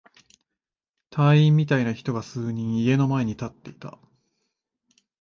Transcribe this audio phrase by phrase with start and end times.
[1.11, 3.99] 隊員みたいな人が数人、家の前に立っていた。